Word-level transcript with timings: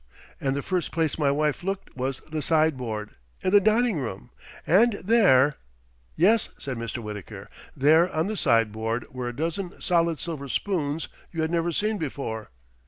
and 0.39 0.55
the 0.55 0.63
first 0.63 0.91
place 0.91 1.19
my 1.19 1.29
wife 1.29 1.61
looked 1.61 1.95
was 1.95 2.21
the 2.21 2.41
sideboard, 2.41 3.11
in 3.43 3.51
the 3.51 3.61
dining 3.61 3.99
room, 3.99 4.31
and 4.65 4.93
there" 4.93 5.57
"Yes," 6.15 6.49
said 6.57 6.75
Mr. 6.77 7.03
Wittaker. 7.03 7.47
"There, 7.77 8.11
on 8.11 8.25
the 8.25 8.35
sideboard, 8.35 9.05
were 9.13 9.27
a 9.27 9.35
dozen 9.35 9.79
solid 9.79 10.19
silver 10.19 10.47
spoons 10.49 11.07
you 11.31 11.43
had 11.43 11.51
never 11.51 11.71
seen 11.71 11.99
before." 11.99 12.49